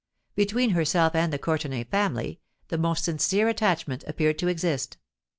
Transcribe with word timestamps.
Between 0.35 0.71
herself 0.71 1.13
and 1.13 1.31
the 1.31 1.37
Courtenay 1.37 1.83
family 1.83 2.39
the 2.69 2.79
most 2.79 3.05
sincere 3.05 3.47
attachment 3.47 4.03
appeared 4.07 4.39
to 4.39 4.47
exist. 4.47 4.97